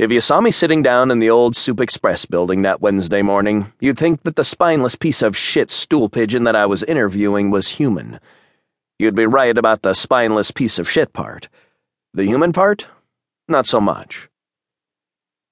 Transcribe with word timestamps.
If 0.00 0.10
you 0.10 0.22
saw 0.22 0.40
me 0.40 0.50
sitting 0.50 0.82
down 0.82 1.10
in 1.10 1.18
the 1.18 1.28
old 1.28 1.54
Soup 1.54 1.78
Express 1.78 2.24
building 2.24 2.62
that 2.62 2.80
Wednesday 2.80 3.20
morning, 3.20 3.70
you'd 3.80 3.98
think 3.98 4.22
that 4.22 4.34
the 4.34 4.46
spineless 4.46 4.94
piece 4.94 5.20
of 5.20 5.36
shit 5.36 5.70
stool 5.70 6.08
pigeon 6.08 6.44
that 6.44 6.56
I 6.56 6.64
was 6.64 6.82
interviewing 6.84 7.50
was 7.50 7.68
human. 7.68 8.18
You'd 8.98 9.14
be 9.14 9.26
right 9.26 9.58
about 9.58 9.82
the 9.82 9.92
spineless 9.92 10.52
piece 10.52 10.78
of 10.78 10.88
shit 10.88 11.12
part. 11.12 11.50
The 12.14 12.24
human 12.24 12.54
part? 12.54 12.88
Not 13.46 13.66
so 13.66 13.78
much. 13.78 14.30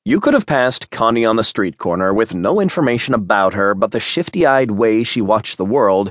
You 0.06 0.18
could 0.18 0.32
have 0.32 0.46
passed 0.46 0.90
Connie 0.90 1.26
on 1.26 1.36
the 1.36 1.44
street 1.44 1.76
corner 1.76 2.14
with 2.14 2.34
no 2.34 2.58
information 2.58 3.12
about 3.12 3.52
her 3.52 3.74
but 3.74 3.90
the 3.90 4.00
shifty 4.00 4.46
eyed 4.46 4.70
way 4.70 5.04
she 5.04 5.20
watched 5.20 5.58
the 5.58 5.66
world, 5.66 6.10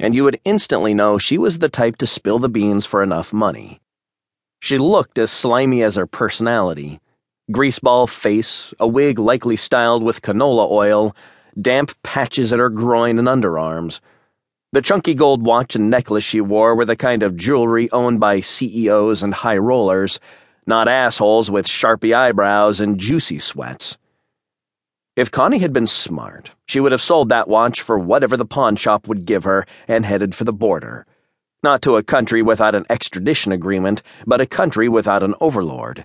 and 0.00 0.12
you 0.12 0.24
would 0.24 0.40
instantly 0.44 0.92
know 0.92 1.18
she 1.18 1.38
was 1.38 1.60
the 1.60 1.68
type 1.68 1.98
to 1.98 2.06
spill 2.08 2.40
the 2.40 2.48
beans 2.48 2.84
for 2.84 3.00
enough 3.00 3.32
money. 3.32 3.80
She 4.58 4.76
looked 4.76 5.18
as 5.18 5.30
slimy 5.30 5.84
as 5.84 5.94
her 5.94 6.08
personality 6.08 6.98
greaseball 7.52 8.08
face, 8.08 8.74
a 8.80 8.88
wig 8.88 9.18
likely 9.18 9.56
styled 9.56 10.02
with 10.02 10.22
canola 10.22 10.70
oil, 10.70 11.14
damp 11.60 11.92
patches 12.02 12.52
at 12.52 12.58
her 12.58 12.68
groin 12.68 13.18
and 13.18 13.28
underarms. 13.28 14.00
The 14.72 14.82
chunky 14.82 15.14
gold 15.14 15.44
watch 15.44 15.76
and 15.76 15.88
necklace 15.88 16.24
she 16.24 16.40
wore 16.40 16.74
were 16.74 16.84
the 16.84 16.96
kind 16.96 17.22
of 17.22 17.36
jewelry 17.36 17.90
owned 17.92 18.20
by 18.20 18.40
CEOs 18.40 19.22
and 19.22 19.32
high 19.32 19.56
rollers, 19.56 20.18
not 20.66 20.88
assholes 20.88 21.50
with 21.50 21.66
sharpie 21.66 22.14
eyebrows 22.14 22.80
and 22.80 22.98
juicy 22.98 23.38
sweats. 23.38 23.96
If 25.14 25.30
Connie 25.30 25.60
had 25.60 25.72
been 25.72 25.86
smart, 25.86 26.50
she 26.66 26.80
would 26.80 26.92
have 26.92 27.00
sold 27.00 27.28
that 27.28 27.48
watch 27.48 27.80
for 27.80 27.98
whatever 27.98 28.36
the 28.36 28.44
pawn 28.44 28.76
shop 28.76 29.08
would 29.08 29.24
give 29.24 29.44
her 29.44 29.64
and 29.88 30.04
headed 30.04 30.34
for 30.34 30.44
the 30.44 30.52
border. 30.52 31.06
Not 31.62 31.80
to 31.82 31.96
a 31.96 32.02
country 32.02 32.42
without 32.42 32.74
an 32.74 32.84
extradition 32.90 33.52
agreement, 33.52 34.02
but 34.26 34.42
a 34.42 34.46
country 34.46 34.88
without 34.90 35.22
an 35.22 35.34
overlord. 35.40 36.04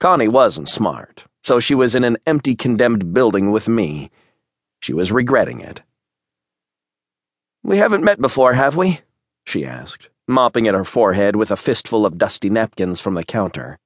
Connie 0.00 0.28
wasn't 0.28 0.66
smart, 0.66 1.24
so 1.44 1.60
she 1.60 1.74
was 1.74 1.94
in 1.94 2.04
an 2.04 2.16
empty, 2.26 2.56
condemned 2.56 3.12
building 3.12 3.50
with 3.50 3.68
me. 3.68 4.10
She 4.80 4.94
was 4.94 5.12
regretting 5.12 5.60
it. 5.60 5.82
We 7.62 7.76
haven't 7.76 8.02
met 8.02 8.18
before, 8.18 8.54
have 8.54 8.76
we? 8.76 9.00
she 9.44 9.66
asked, 9.66 10.08
mopping 10.26 10.66
at 10.66 10.74
her 10.74 10.86
forehead 10.86 11.36
with 11.36 11.50
a 11.50 11.56
fistful 11.56 12.06
of 12.06 12.16
dusty 12.16 12.48
napkins 12.48 12.98
from 12.98 13.12
the 13.12 13.24
counter. 13.24 13.78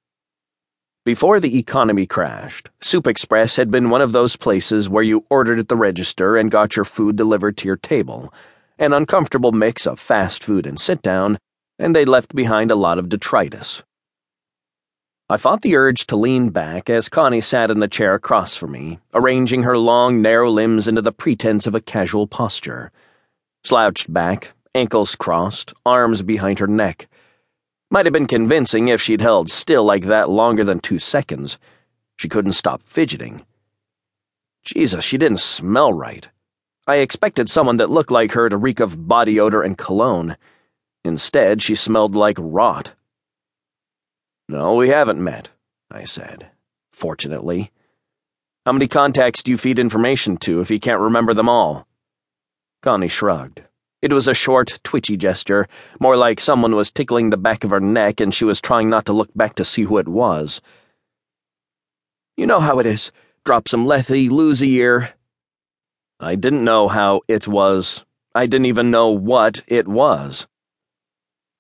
Before 1.05 1.41
the 1.41 1.59
economy 1.59 2.07
crashed, 2.07 2.71
Soup 2.81 3.09
Express 3.09 3.57
had 3.57 3.73
been 3.73 3.91
one 3.91 4.01
of 4.01 4.13
those 4.13 4.37
places 4.37 4.89
where 4.89 5.03
you 5.03 5.27
ordered 5.29 5.59
at 5.59 5.69
the 5.69 5.77
register 5.77 6.37
and 6.37 6.49
got 6.49 6.77
your 6.77 6.85
food 6.85 7.17
delivered 7.17 7.57
to 7.57 7.67
your 7.67 7.77
table, 7.77 8.33
an 8.79 8.93
uncomfortable 8.93 9.51
mix 9.51 9.85
of 9.85 9.99
fast 9.99 10.45
food 10.45 10.65
and 10.65 10.79
sit 10.79 11.03
down, 11.03 11.41
and 11.77 11.95
they 11.95 12.05
left 12.05 12.37
behind 12.37 12.71
a 12.71 12.77
lot 12.77 13.01
of 13.01 13.09
detritus. 13.09 13.83
I 15.31 15.39
fought 15.39 15.63
the 15.63 15.75
urge 15.75 16.07
to 16.09 16.17
lean 16.17 16.51
back 16.51 16.91
as 16.91 17.09
Connie 17.09 17.41
sat 17.41 17.71
in 17.71 17.81
the 17.81 17.89
chair 17.89 18.13
across 18.13 18.57
from 18.57 18.73
me, 18.73 18.99
arranging 19.15 19.63
her 19.63 19.79
long, 19.79 20.21
narrow 20.21 20.51
limbs 20.51 20.87
into 20.87 21.01
the 21.01 21.13
pretense 21.13 21.67
of 21.67 21.75
a 21.75 21.81
casual 21.81 22.27
posture. 22.27 22.93
Slouched 23.65 24.13
back, 24.13 24.53
ankles 24.75 25.15
crossed, 25.15 25.73
arms 25.87 26.21
behind 26.21 26.59
her 26.59 26.67
neck. 26.67 27.09
Might 27.91 28.05
have 28.05 28.13
been 28.13 28.27
convincing 28.27 28.89
if 28.89 29.01
she'd 29.01 29.23
held 29.23 29.51
still 29.51 29.83
like 29.83 30.05
that 30.05 30.29
longer 30.29 30.63
than 30.63 30.81
two 30.81 30.99
seconds. 30.99 31.57
She 32.19 32.29
couldn't 32.29 32.53
stop 32.53 32.83
fidgeting. 32.83 33.47
Jesus, 34.63 35.07
she 35.07 35.17
didn't 35.17 35.41
smell 35.41 35.91
right. 35.91 36.29
I 36.87 36.97
expected 36.97 37.49
someone 37.49 37.79
that 37.79 37.91
looked 37.91 38.11
like 38.11 38.33
her 38.33 38.51
to 38.51 38.59
reek 38.59 38.79
of 38.79 39.09
body 39.09 39.41
odor 39.41 39.63
and 39.63 39.79
cologne. 39.79 40.37
Instead, 41.03 41.63
she 41.63 41.75
smelled 41.75 42.15
like 42.15 42.37
rot. 42.39 42.93
No, 44.49 44.75
we 44.75 44.89
haven't 44.89 45.23
met, 45.23 45.49
I 45.91 46.05
said. 46.05 46.49
Fortunately. 46.93 47.71
How 48.67 48.73
many 48.73 48.89
contacts 48.89 49.43
do 49.43 49.51
you 49.51 49.57
feed 49.57 49.79
information 49.79 50.37
to 50.39 50.61
if 50.61 50.71
you 50.71 50.79
can't 50.79 51.01
remember 51.01 51.35
them 51.35 51.49
all? 51.49 51.87
Connie 52.83 53.09
shrugged. 53.09 53.63
It 54.03 54.13
was 54.13 54.29
a 54.29 54.35
short, 54.35 54.81
twitchy 54.85 55.17
gesture, 55.17 55.67
more 55.99 56.17
like 56.17 56.39
someone 56.39 56.75
was 56.75 56.93
tickling 56.93 57.31
the 57.31 57.39
back 57.39 57.65
of 57.65 57.71
her 57.71 57.81
neck 57.81 58.21
and 58.21 58.35
she 58.35 58.45
was 58.45 58.61
trying 58.61 58.91
not 58.91 59.07
to 59.07 59.15
look 59.15 59.31
back 59.35 59.55
to 59.55 59.65
see 59.65 59.85
who 59.85 59.97
it 59.97 60.09
was. 60.09 60.61
You 62.37 62.47
know 62.47 62.61
how 62.61 62.79
it 62.81 62.87
is. 62.87 63.13
Drop 63.47 63.67
some 63.67 63.87
lethe, 63.87 64.11
lose 64.11 64.61
a 64.61 64.67
year. 64.67 65.15
I 66.21 66.35
didn't 66.35 66.65
know 66.65 66.89
how 66.89 67.23
it 67.29 67.49
was. 67.49 68.05
I 68.35 68.47
didn't 68.47 68.67
even 68.67 68.91
know 68.91 69.11
what 69.11 69.63
it 69.67 69.89
was. 69.89 70.47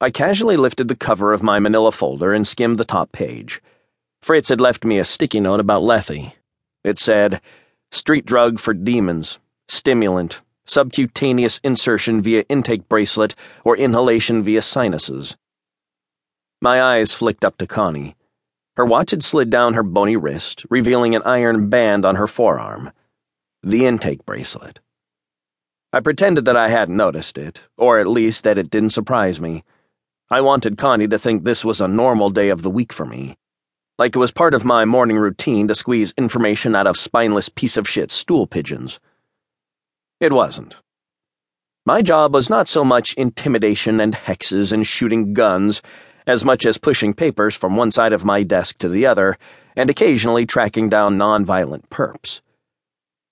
I 0.04 0.10
casually 0.10 0.58
lifted 0.58 0.88
the 0.88 0.96
cover 0.96 1.32
of 1.32 1.42
my 1.42 1.58
manila 1.58 1.90
folder 1.90 2.34
and 2.34 2.46
skimmed 2.46 2.76
the 2.76 2.84
top 2.84 3.10
page. 3.10 3.62
Fritz 4.20 4.50
had 4.50 4.60
left 4.60 4.84
me 4.84 4.98
a 4.98 5.04
sticky 5.06 5.40
note 5.40 5.60
about 5.60 5.82
Lethe. 5.82 6.32
It 6.84 6.98
said, 6.98 7.40
Street 7.90 8.26
drug 8.26 8.60
for 8.60 8.74
demons, 8.74 9.38
stimulant, 9.66 10.42
subcutaneous 10.66 11.58
insertion 11.64 12.20
via 12.20 12.42
intake 12.50 12.86
bracelet 12.86 13.34
or 13.64 13.78
inhalation 13.78 14.42
via 14.42 14.60
sinuses. 14.60 15.38
My 16.60 16.82
eyes 16.82 17.14
flicked 17.14 17.42
up 17.42 17.56
to 17.56 17.66
Connie. 17.66 18.14
Her 18.76 18.84
watch 18.84 19.10
had 19.10 19.22
slid 19.22 19.48
down 19.48 19.72
her 19.72 19.82
bony 19.82 20.16
wrist, 20.16 20.66
revealing 20.68 21.14
an 21.14 21.22
iron 21.22 21.70
band 21.70 22.04
on 22.04 22.16
her 22.16 22.26
forearm. 22.26 22.92
The 23.62 23.86
intake 23.86 24.26
bracelet. 24.26 24.80
I 25.94 26.00
pretended 26.00 26.44
that 26.44 26.58
I 26.58 26.68
hadn't 26.68 26.94
noticed 26.94 27.38
it, 27.38 27.62
or 27.78 27.98
at 27.98 28.06
least 28.06 28.44
that 28.44 28.58
it 28.58 28.68
didn't 28.68 28.90
surprise 28.90 29.40
me. 29.40 29.64
I 30.34 30.40
wanted 30.40 30.78
Connie 30.78 31.06
to 31.06 31.18
think 31.20 31.44
this 31.44 31.64
was 31.64 31.80
a 31.80 31.86
normal 31.86 32.28
day 32.28 32.48
of 32.48 32.62
the 32.62 32.70
week 32.78 32.92
for 32.92 33.06
me. 33.06 33.36
Like 34.00 34.16
it 34.16 34.18
was 34.18 34.32
part 34.32 34.52
of 34.52 34.64
my 34.64 34.84
morning 34.84 35.16
routine 35.16 35.68
to 35.68 35.76
squeeze 35.76 36.12
information 36.18 36.74
out 36.74 36.88
of 36.88 36.96
spineless 36.96 37.48
piece 37.48 37.76
of 37.76 37.88
shit 37.88 38.10
stool 38.10 38.48
pigeons. 38.48 38.98
It 40.18 40.32
wasn't. 40.32 40.74
My 41.86 42.02
job 42.02 42.34
was 42.34 42.50
not 42.50 42.66
so 42.66 42.84
much 42.84 43.14
intimidation 43.14 44.00
and 44.00 44.12
hexes 44.12 44.72
and 44.72 44.84
shooting 44.84 45.34
guns 45.34 45.82
as 46.26 46.44
much 46.44 46.66
as 46.66 46.78
pushing 46.78 47.14
papers 47.14 47.54
from 47.54 47.76
one 47.76 47.92
side 47.92 48.12
of 48.12 48.24
my 48.24 48.42
desk 48.42 48.78
to 48.78 48.88
the 48.88 49.06
other 49.06 49.38
and 49.76 49.88
occasionally 49.88 50.46
tracking 50.46 50.88
down 50.88 51.16
nonviolent 51.16 51.86
perps. 51.90 52.40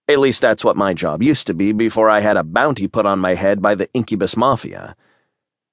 At 0.07 0.21
least 0.21 0.41
that's 0.41 0.65
what 0.65 0.77
my 0.77 0.95
job 0.95 1.21
used 1.21 1.49
to 1.49 1.55
be 1.55 1.73
before 1.73 2.09
I 2.09 2.21
had 2.21 2.37
a 2.37 2.45
bounty 2.45 2.87
put 2.87 3.07
on 3.07 3.19
my 3.19 3.35
head 3.35 3.61
by 3.61 3.75
the 3.75 3.93
Incubus 3.93 4.37
Mafia. 4.37 4.95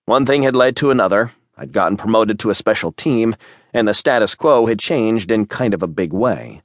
One 0.10 0.26
thing 0.26 0.42
had 0.42 0.56
led 0.56 0.76
to 0.78 0.90
another. 0.90 1.34
I'd 1.56 1.72
gotten 1.72 1.96
promoted 1.96 2.40
to 2.40 2.50
a 2.50 2.56
special 2.56 2.92
team, 2.92 3.36
and 3.76 3.88
the 3.88 3.94
status 3.94 4.34
quo 4.34 4.66
had 4.66 4.80
changed 4.80 5.30
in 5.30 5.46
kind 5.46 5.72
of 5.72 5.84
a 5.84 5.88
big 5.88 6.14
way. 6.14 6.64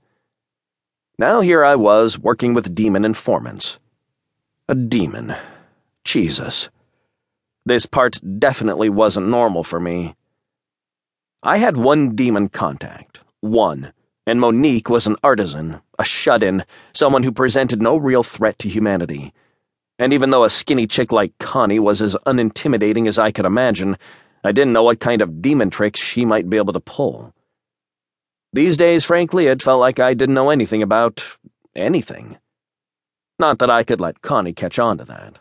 Now 1.18 1.42
here 1.42 1.62
I 1.62 1.74
was 1.74 2.18
working 2.18 2.54
with 2.54 2.74
demon 2.74 3.04
informants. 3.04 3.78
A 4.66 4.74
demon. 4.74 5.36
Jesus. 6.04 6.70
This 7.66 7.84
part 7.84 8.18
definitely 8.38 8.88
wasn't 8.88 9.28
normal 9.28 9.62
for 9.62 9.78
me. 9.78 10.14
I 11.42 11.58
had 11.58 11.76
one 11.76 12.16
demon 12.16 12.48
contact. 12.48 13.20
One. 13.40 13.92
And 14.26 14.40
Monique 14.40 14.88
was 14.88 15.06
an 15.06 15.16
artisan, 15.22 15.82
a 15.98 16.04
shut 16.04 16.42
in, 16.42 16.64
someone 16.94 17.24
who 17.24 17.30
presented 17.30 17.82
no 17.82 17.98
real 17.98 18.22
threat 18.22 18.58
to 18.60 18.70
humanity. 18.70 19.34
And 19.98 20.12
even 20.12 20.30
though 20.30 20.44
a 20.44 20.50
skinny 20.50 20.86
chick 20.86 21.12
like 21.12 21.38
Connie 21.38 21.78
was 21.78 22.02
as 22.02 22.16
unintimidating 22.26 23.06
as 23.06 23.18
I 23.18 23.30
could 23.30 23.44
imagine, 23.44 23.96
I 24.42 24.50
didn't 24.50 24.72
know 24.72 24.82
what 24.82 25.00
kind 25.00 25.22
of 25.22 25.40
demon 25.40 25.70
tricks 25.70 26.00
she 26.00 26.24
might 26.24 26.50
be 26.50 26.56
able 26.56 26.72
to 26.72 26.80
pull. 26.80 27.32
These 28.52 28.76
days, 28.76 29.04
frankly, 29.04 29.46
it 29.46 29.62
felt 29.62 29.80
like 29.80 30.00
I 30.00 30.14
didn't 30.14 30.34
know 30.34 30.50
anything 30.50 30.82
about 30.82 31.24
anything. 31.76 32.38
Not 33.38 33.58
that 33.60 33.70
I 33.70 33.84
could 33.84 34.00
let 34.00 34.22
Connie 34.22 34.52
catch 34.52 34.78
on 34.78 34.98
to 34.98 35.04
that. 35.04 35.38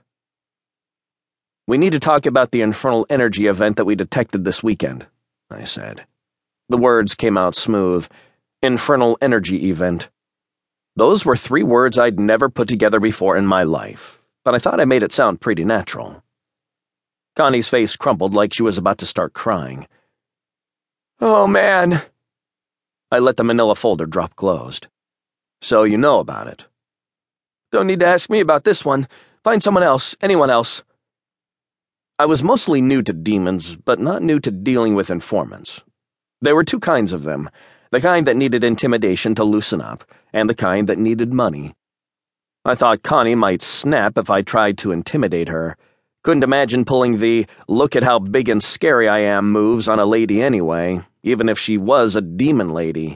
We 1.67 1.77
need 1.77 1.93
to 1.93 1.99
talk 1.99 2.25
about 2.25 2.51
the 2.51 2.61
infernal 2.61 3.05
energy 3.09 3.47
event 3.47 3.77
that 3.77 3.85
we 3.85 3.95
detected 3.95 4.43
this 4.43 4.61
weekend, 4.61 5.05
I 5.49 5.63
said. 5.63 6.05
The 6.69 6.77
words 6.77 7.15
came 7.15 7.37
out 7.37 7.55
smooth. 7.55 8.07
Infernal 8.61 9.17
energy 9.21 9.69
event. 9.69 10.09
Those 10.95 11.25
were 11.25 11.35
three 11.35 11.63
words 11.63 11.97
I'd 11.97 12.19
never 12.19 12.49
put 12.49 12.67
together 12.67 12.99
before 12.99 13.35
in 13.35 13.45
my 13.45 13.63
life 13.63 14.22
but 14.43 14.55
I 14.55 14.59
thought 14.59 14.79
I 14.79 14.85
made 14.85 15.03
it 15.03 15.13
sound 15.13 15.41
pretty 15.41 15.63
natural. 15.63 16.23
Connie's 17.35 17.69
face 17.69 17.95
crumpled 17.95 18.33
like 18.33 18.53
she 18.53 18.63
was 18.63 18.77
about 18.77 18.97
to 18.99 19.05
start 19.05 19.33
crying. 19.33 19.87
Oh, 21.19 21.47
man. 21.47 22.01
I 23.11 23.19
let 23.19 23.37
the 23.37 23.43
manila 23.43 23.75
folder 23.75 24.05
drop 24.05 24.35
closed. 24.35 24.87
So 25.61 25.83
you 25.83 25.97
know 25.97 26.19
about 26.19 26.47
it. 26.47 26.65
Don't 27.71 27.87
need 27.87 28.01
to 28.01 28.07
ask 28.07 28.29
me 28.29 28.39
about 28.39 28.65
this 28.65 28.83
one. 28.85 29.07
Find 29.43 29.63
someone 29.63 29.83
else, 29.83 30.15
anyone 30.21 30.49
else. 30.49 30.83
I 32.19 32.25
was 32.25 32.43
mostly 32.43 32.81
new 32.81 33.01
to 33.01 33.13
demons, 33.13 33.75
but 33.75 33.99
not 33.99 34.21
new 34.21 34.39
to 34.39 34.51
dealing 34.51 34.93
with 34.93 35.09
informants. 35.09 35.81
There 36.41 36.55
were 36.55 36.63
two 36.63 36.79
kinds 36.79 37.13
of 37.13 37.23
them 37.23 37.49
the 37.91 38.01
kind 38.01 38.25
that 38.25 38.35
needed 38.35 38.63
intimidation 38.63 39.35
to 39.35 39.43
loosen 39.43 39.79
up, 39.79 40.03
and 40.33 40.49
the 40.49 40.55
kind 40.55 40.89
that 40.89 40.97
needed 40.97 41.31
money. 41.31 41.75
I 42.65 42.75
thought 42.75 43.03
Connie 43.03 43.35
might 43.35 43.61
snap 43.61 44.17
if 44.17 44.29
I 44.29 44.41
tried 44.41 44.77
to 44.77 44.93
intimidate 44.93 45.49
her. 45.49 45.75
Couldn't 46.23 46.45
imagine 46.45 46.85
pulling 46.85 47.17
the 47.17 47.45
look 47.67 47.93
at 47.93 48.03
how 48.03 48.19
big 48.19 48.47
and 48.47 48.63
scary 48.63 49.09
I 49.09 49.19
am 49.19 49.51
moves 49.51 49.89
on 49.89 49.99
a 49.99 50.05
lady 50.05 50.41
anyway, 50.41 51.01
even 51.23 51.49
if 51.49 51.59
she 51.59 51.77
was 51.77 52.15
a 52.15 52.21
demon 52.21 52.69
lady. 52.69 53.09